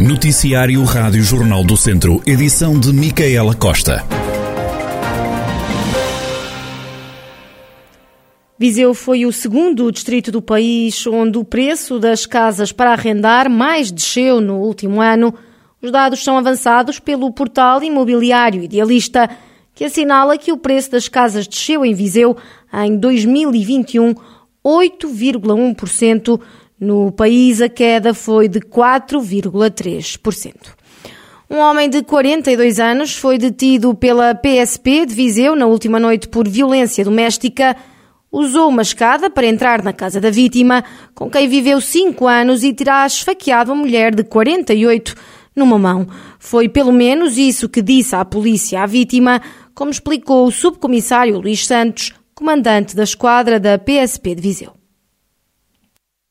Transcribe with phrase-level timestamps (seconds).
[0.00, 4.02] Noticiário Rádio Jornal do Centro, edição de Micaela Costa.
[8.58, 13.90] Viseu foi o segundo distrito do país onde o preço das casas para arrendar mais
[13.90, 15.34] desceu no último ano.
[15.82, 19.28] Os dados são avançados pelo portal imobiliário Idealista,
[19.74, 22.34] que assinala que o preço das casas desceu em Viseu
[22.72, 24.14] em 2021
[24.64, 26.40] 8,1%.
[26.80, 30.54] No país, a queda foi de 4,3%.
[31.50, 36.48] Um homem de 42 anos foi detido pela PSP de Viseu na última noite por
[36.48, 37.76] violência doméstica.
[38.32, 40.82] Usou uma escada para entrar na casa da vítima,
[41.14, 45.14] com quem viveu cinco anos e terá esfaqueado a mulher de 48
[45.54, 46.06] numa mão.
[46.38, 49.42] Foi pelo menos isso que disse à polícia à vítima,
[49.74, 54.79] como explicou o subcomissário Luís Santos, comandante da esquadra da PSP de Viseu.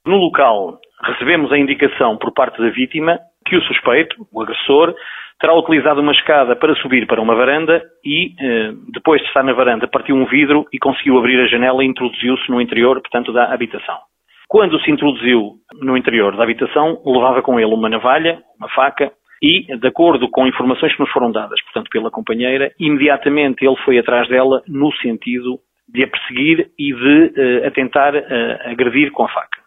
[0.10, 4.96] No local, recebemos a indicação por parte da vítima que o suspeito, o agressor,
[5.40, 9.54] terá utilizado uma escada para subir para uma varanda e, eh, depois de estar na
[9.54, 13.54] varanda, partiu um vidro e conseguiu abrir a janela e introduziu-se no interior, portanto, da
[13.54, 14.00] habitação.
[14.48, 19.12] Quando se introduziu no interior da habitação, levava com ele uma navalha, uma faca
[19.44, 24.00] e, de acordo com informações que nos foram dadas, portanto, pela companheira, imediatamente ele foi
[24.00, 29.26] atrás dela no sentido de a perseguir e de uh, a tentar uh, agredir com
[29.26, 29.59] a faca.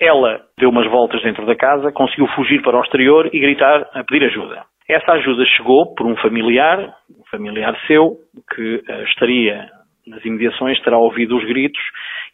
[0.00, 4.02] Ela deu umas voltas dentro da casa, conseguiu fugir para o exterior e gritar a
[4.02, 4.64] pedir ajuda.
[4.88, 8.16] Essa ajuda chegou por um familiar, um familiar seu,
[8.54, 9.68] que uh, estaria
[10.06, 11.80] nas imediações, terá ouvido os gritos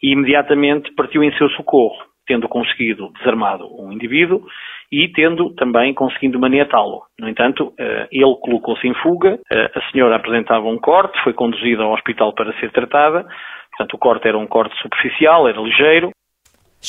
[0.03, 4.43] e imediatamente partiu em seu socorro, tendo conseguido desarmado um indivíduo
[4.91, 7.03] e tendo também conseguido maniatá-lo.
[7.19, 11.83] No entanto, uh, ele colocou-se em fuga, uh, a senhora apresentava um corte, foi conduzida
[11.83, 13.27] ao hospital para ser tratada,
[13.71, 16.11] portanto o corte era um corte superficial, era ligeiro,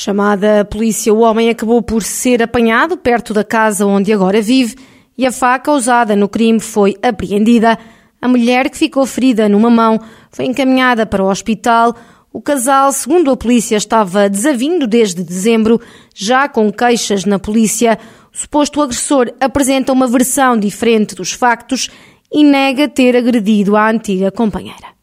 [0.00, 4.76] Chamada a polícia, o homem acabou por ser apanhado perto da casa onde agora vive
[5.18, 7.76] e a faca usada no crime foi apreendida.
[8.22, 9.98] A mulher, que ficou ferida numa mão,
[10.30, 11.96] foi encaminhada para o hospital.
[12.32, 15.80] O casal, segundo a polícia, estava desavindo desde dezembro,
[16.14, 17.98] já com queixas na polícia.
[18.32, 21.90] O suposto agressor apresenta uma versão diferente dos factos
[22.32, 24.94] e nega ter agredido a antiga companheira.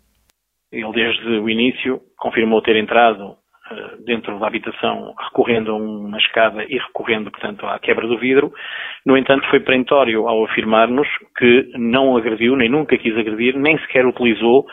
[0.71, 3.35] Ele, desde o início, confirmou ter entrado
[4.05, 8.51] dentro da habitação recorrendo a uma escada e recorrendo, portanto, à quebra do vidro.
[9.05, 11.07] No entanto, foi perentório ao afirmar-nos
[11.37, 14.65] que não agrediu, nem nunca quis agredir, nem sequer utilizou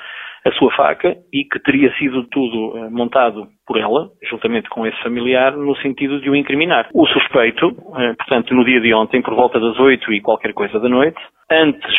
[0.44, 5.00] a sua faca e que teria sido tudo eh, montado por ela, juntamente com esse
[5.02, 6.88] familiar, no sentido de o incriminar.
[6.92, 10.80] O suspeito, eh, portanto, no dia de ontem, por volta das oito e qualquer coisa
[10.80, 11.94] da noite, antes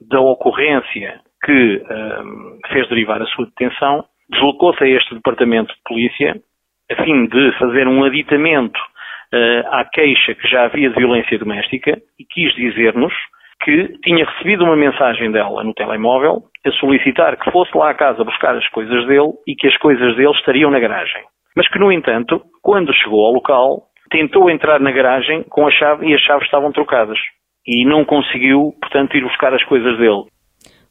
[0.00, 6.40] da ocorrência que um, fez derivar a sua detenção, deslocou-se a este departamento de polícia
[6.90, 11.98] a fim de fazer um aditamento uh, à queixa que já havia de violência doméstica
[12.18, 13.12] e quis dizer-nos
[13.62, 18.24] que tinha recebido uma mensagem dela no telemóvel a solicitar que fosse lá à casa
[18.24, 21.22] buscar as coisas dele e que as coisas dele estariam na garagem.
[21.56, 26.06] Mas que, no entanto, quando chegou ao local, tentou entrar na garagem com a chave
[26.06, 27.18] e as chaves estavam trocadas.
[27.66, 30.24] E não conseguiu, portanto, ir buscar as coisas dele.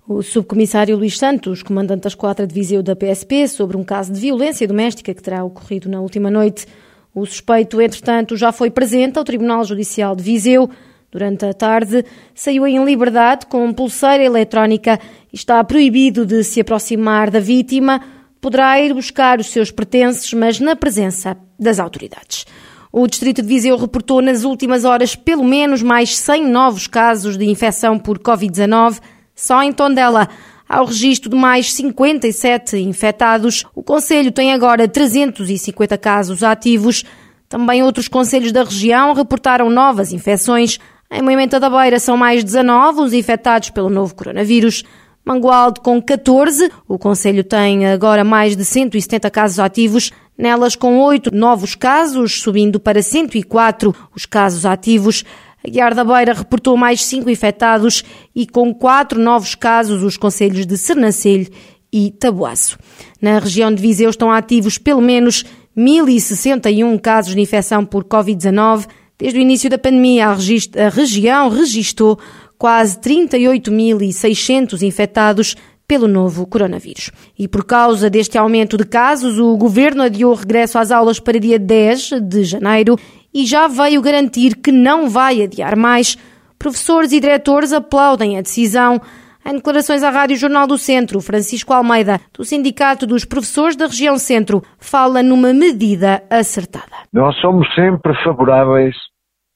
[0.09, 4.17] O subcomissário Luís Santos, comandante da esquadra de Viseu da PSP, sobre um caso de
[4.21, 6.65] violência doméstica que terá ocorrido na última noite.
[7.13, 10.69] O suspeito, entretanto, já foi presente ao Tribunal Judicial de Viseu.
[11.11, 14.97] Durante a tarde, saiu em liberdade com pulseira eletrónica
[15.31, 18.01] e está proibido de se aproximar da vítima.
[18.39, 22.45] Poderá ir buscar os seus pertences, mas na presença das autoridades.
[22.93, 27.43] O Distrito de Viseu reportou nas últimas horas pelo menos mais 100 novos casos de
[27.43, 29.01] infecção por Covid-19
[29.37, 30.27] só em Tondela
[30.67, 33.63] há o registro de mais 57 infectados.
[33.75, 37.05] O Conselho tem agora 350 casos ativos.
[37.47, 40.79] Também outros conselhos da região reportaram novas infecções.
[41.09, 44.83] Em Moimenta da Beira são mais 19 os infectados pelo novo coronavírus.
[45.23, 46.71] Mangualde com 14.
[46.87, 50.11] O Conselho tem agora mais de 170 casos ativos.
[50.35, 55.23] Nelas com 8 novos casos, subindo para 104 os casos ativos.
[55.65, 58.03] Aguiar da Beira reportou mais cinco infectados
[58.35, 61.49] e com quatro novos casos os conselhos de Sernancelho
[61.91, 62.77] e Tabuaço.
[63.21, 65.43] Na região de Viseu estão ativos pelo menos
[65.77, 68.87] 1.061 casos de infecção por Covid-19.
[69.17, 72.19] Desde o início da pandemia, a, a região registrou
[72.57, 75.55] quase 38.600 infectados
[75.87, 77.11] pelo novo coronavírus.
[77.37, 81.39] E por causa deste aumento de casos, o governo adiou o regresso às aulas para
[81.39, 82.97] dia 10 de janeiro
[83.37, 86.15] e já veio garantir que não vai adiar mais.
[86.57, 88.99] Professores e diretores aplaudem a decisão.
[89.45, 94.17] Em declarações à Rádio Jornal do Centro, Francisco Almeida, do Sindicato dos Professores da Região
[94.17, 97.05] Centro, fala numa medida acertada.
[97.13, 98.95] Nós somos sempre favoráveis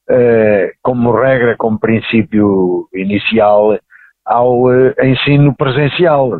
[0.07, 3.79] eh, como regra, como princípio inicial,
[4.23, 6.39] ao eh, ensino presencial.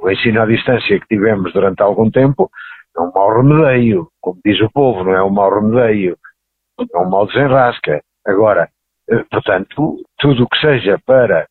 [0.00, 2.48] O ensino à distância que tivemos durante algum tempo
[2.96, 6.16] é um mau remedeio, como diz o povo, não é um mau remedeio,
[6.80, 8.00] é um mau desenrasca.
[8.26, 8.68] Agora,
[9.30, 11.46] portanto, tudo o que seja para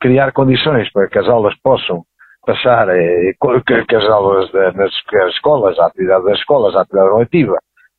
[0.00, 2.04] criar condições para que as aulas possam
[2.44, 4.92] passar, que, as aulas nas
[5.34, 7.58] escolas, a atividade das escolas, a atividade letiva,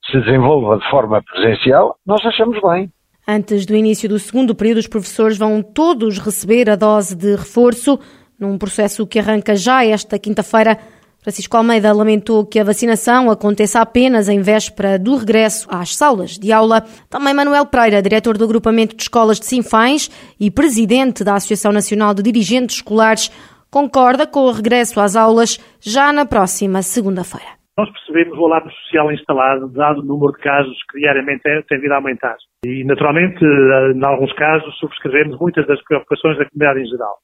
[0.09, 2.89] se desenvolva de forma presencial, nós achamos bem.
[3.27, 7.99] Antes do início do segundo período, os professores vão todos receber a dose de reforço,
[8.39, 10.77] num processo que arranca já esta quinta-feira.
[11.21, 16.51] Francisco Almeida lamentou que a vacinação aconteça apenas em véspera do regresso às aulas de
[16.51, 16.81] aula.
[17.09, 20.09] Também Manuel Pereira, diretor do agrupamento de escolas de Sinfães
[20.39, 23.29] e presidente da Associação Nacional de Dirigentes Escolares,
[23.69, 29.11] concorda com o regresso às aulas já na próxima segunda-feira nós percebemos o alarme social
[29.11, 32.35] instalado, dado o número de casos que diariamente tem vindo a aumentar.
[32.65, 37.17] E, naturalmente, eh, em alguns casos, subscrevemos muitas das preocupações da comunidade em geral.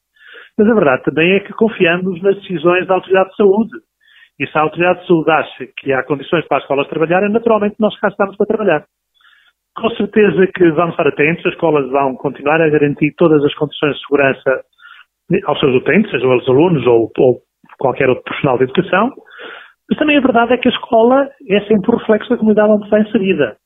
[0.58, 3.72] Mas a verdade também é que confiamos nas decisões da Autoridade de Saúde.
[4.38, 7.76] E se a Autoridade de Saúde acha que há condições para as escolas trabalharem, naturalmente
[7.78, 8.84] nós cá estamos para trabalhar.
[9.76, 13.94] Com certeza que vamos estar atentos, as escolas vão continuar a garantir todas as condições
[13.94, 14.62] de segurança
[15.46, 17.40] aos seus utentes, sejam eles alunos ou, ou
[17.78, 19.10] qualquer outro profissional de educação,
[19.88, 22.84] mas também a verdade é que a escola é sempre o reflexo da comunidade onde
[22.84, 23.56] está inserida.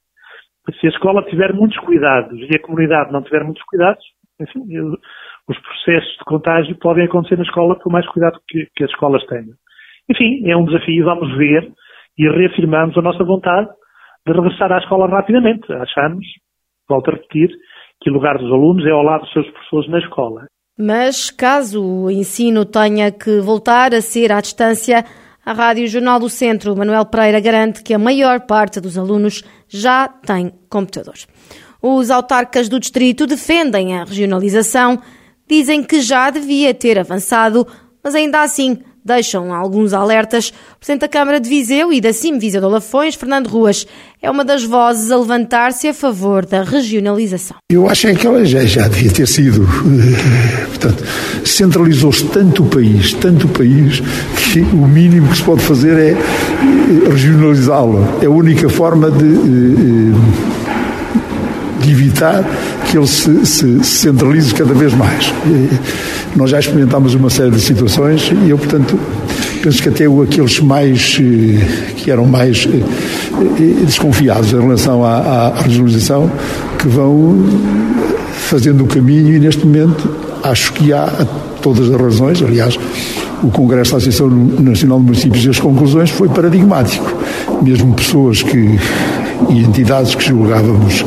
[0.80, 4.04] Se a escola tiver muitos cuidados e a comunidade não tiver muitos cuidados,
[4.40, 4.60] enfim,
[5.48, 9.24] os processos de contágio podem acontecer na escola por mais cuidado que, que as escolas
[9.26, 9.54] tenham.
[10.10, 11.70] Enfim, é um desafio, vamos ver
[12.18, 13.68] e reafirmamos a nossa vontade
[14.26, 15.72] de regressar à escola rapidamente.
[15.72, 16.24] Achamos,
[16.88, 17.50] volto a repetir,
[18.00, 20.46] que o lugar dos alunos é ao lado dos seus professores na escola.
[20.78, 25.04] Mas caso o ensino tenha que voltar a ser à distância,
[25.44, 30.08] a Rádio Jornal do Centro, Manuel Pereira, garante que a maior parte dos alunos já
[30.08, 31.26] tem computadores.
[31.82, 34.98] Os autarcas do distrito defendem a regionalização,
[35.48, 37.66] dizem que já devia ter avançado,
[38.02, 38.78] mas ainda assim
[39.08, 40.52] deixam alguns alertas.
[40.76, 43.86] O Presidente da Câmara de Viseu e da CIM Viseu de Olafões, Fernando Ruas,
[44.22, 47.56] é uma das vozes a levantar-se a favor da regionalização.
[47.70, 49.62] Eu acho que ela já, já devia ter sido.
[49.62, 51.04] Eh, portanto,
[51.44, 54.02] centralizou-se tanto o país, tanto o país,
[54.52, 56.16] que o mínimo que se pode fazer é eh,
[57.10, 58.06] regionalizá-lo.
[58.22, 60.12] É a única forma de, eh,
[61.80, 62.44] de evitar
[62.90, 65.32] que ele se, se, centralize cada vez mais.
[66.34, 68.98] Nós já experimentámos uma série de situações e eu, portanto,
[69.62, 72.80] penso que até aqueles mais eh, que eram mais eh,
[73.60, 76.30] eh, desconfiados em relação à, à regionalização,
[76.78, 77.36] que vão
[78.48, 80.08] fazendo o caminho e neste momento
[80.42, 81.26] acho que há
[81.60, 82.78] todas as razões, aliás,
[83.42, 87.12] o Congresso da Associação Nacional de Municípios e as conclusões foi paradigmático.
[87.62, 88.78] Mesmo pessoas que
[89.50, 91.04] e entidades que julgávamos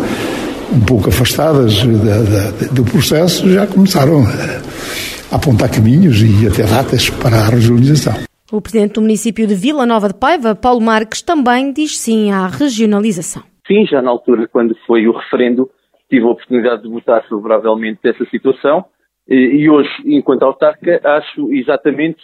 [0.72, 7.10] um pouco afastadas da, da, do processo, já começaram a apontar caminhos e até datas
[7.10, 8.14] para a regionalização.
[8.52, 12.48] O presidente do município de Vila Nova de Paiva, Paulo Marques, também diz sim à
[12.48, 13.44] regionalização.
[13.68, 15.70] Sim, já na altura, quando foi o referendo,
[16.10, 18.86] tive a oportunidade de votar favoravelmente dessa situação
[19.28, 22.20] e hoje, enquanto autarca, acho exatamente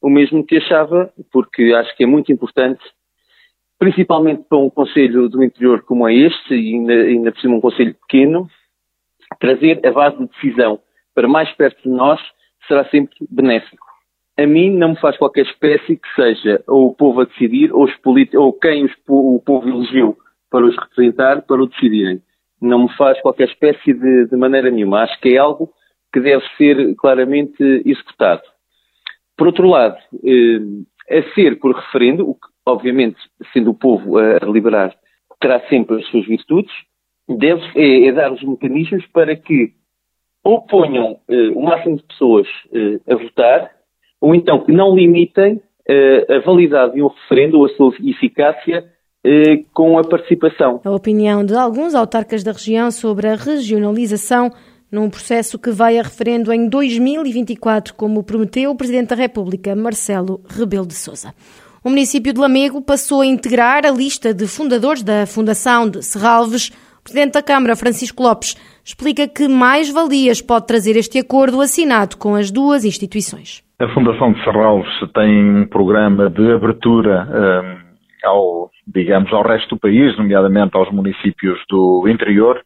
[0.00, 2.80] o mesmo que achava, porque acho que é muito importante
[3.82, 7.60] principalmente para um Conselho do Interior como é este, e ainda, ainda por cima um
[7.60, 8.48] Conselho pequeno,
[9.40, 10.78] trazer a base de decisão
[11.12, 12.20] para mais perto de nós
[12.68, 13.84] será sempre benéfico.
[14.38, 17.82] A mim não me faz qualquer espécie que seja ou o povo a decidir ou,
[17.82, 17.92] os
[18.34, 20.16] ou quem os, o povo elegeu
[20.48, 22.22] para os representar para o decidirem.
[22.60, 25.02] Não me faz qualquer espécie de, de maneira nenhuma.
[25.02, 25.68] Acho que é algo
[26.12, 28.42] que deve ser claramente executado.
[29.36, 33.18] Por outro lado, eh, a ser por referendo, o que obviamente,
[33.52, 34.94] sendo o povo a liberar,
[35.40, 36.72] terá sempre as suas virtudes,
[37.28, 39.72] deve é, é dar os mecanismos para que
[40.44, 43.70] ou ponham eh, o máximo de pessoas eh, a votar,
[44.20, 48.90] ou então que não limitem eh, a validade de um referendo ou a sua eficácia
[49.72, 50.80] com a participação.
[50.84, 54.50] A opinião de alguns autarcas da região sobre a regionalização
[54.90, 60.40] num processo que vai a referendo em 2024, como prometeu o Presidente da República, Marcelo
[60.48, 61.32] Rebelo de Sousa
[61.84, 66.68] o município de Lamego passou a integrar a lista de fundadores da Fundação de Serralves.
[67.00, 72.16] O Presidente da Câmara, Francisco Lopes, explica que mais valias pode trazer este acordo assinado
[72.16, 73.64] com as duas instituições.
[73.80, 79.80] A Fundação de Serralves tem um programa de abertura um, ao, digamos, ao resto do
[79.80, 82.62] país, nomeadamente aos municípios do interior,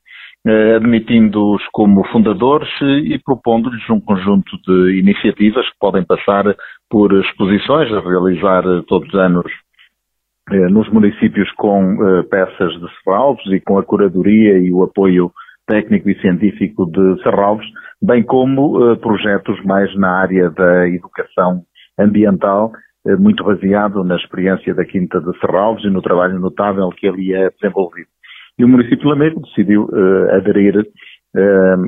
[0.77, 6.45] admitindo-os como fundadores e propondo-lhes um conjunto de iniciativas que podem passar
[6.89, 9.47] por exposições a realizar todos os anos
[10.71, 11.97] nos municípios com
[12.31, 15.33] peças de Serralves e com a curadoria e o apoio
[15.67, 17.67] técnico e científico de Serralves,
[18.01, 21.63] bem como projetos mais na área da educação
[21.99, 22.71] ambiental,
[23.19, 27.51] muito baseado na experiência da Quinta de Serralves e no trabalho notável que ali é
[27.51, 28.16] desenvolvido.
[28.59, 29.89] E o município de Lamego decidiu
[30.31, 30.75] aderir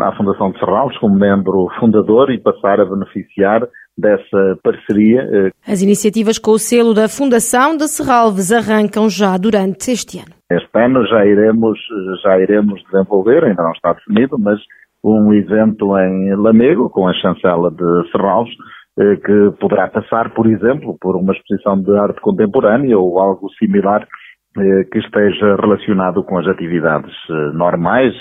[0.02, 5.22] à Fundação de Serralves como membro fundador e passar a beneficiar dessa parceria.
[5.22, 10.34] Eh, As iniciativas com o selo da Fundação de Serralves arrancam já durante este ano.
[10.50, 11.78] Este ano já iremos,
[12.22, 14.60] já iremos desenvolver, ainda não está definido, mas
[15.02, 18.54] um evento em Lamego com a chancela de Serralves,
[18.96, 24.06] que poderá passar, por exemplo, por uma exposição de arte contemporânea ou algo similar
[24.54, 27.14] que esteja relacionado com as atividades
[27.54, 28.14] normais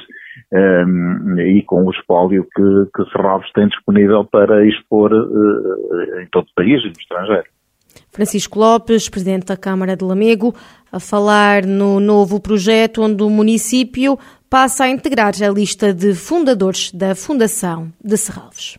[0.54, 2.64] um, e com o espólio que,
[2.96, 7.46] que Serralves tem disponível para expor uh, em todo o país e no estrangeiro.
[8.12, 10.54] Francisco Lopes, Presidente da Câmara de Lamego,
[10.92, 14.18] a falar no novo projeto onde o município
[14.50, 18.78] passa a integrar a lista de fundadores da Fundação de Serralves.